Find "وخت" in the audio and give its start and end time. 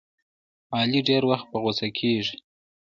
1.29-1.47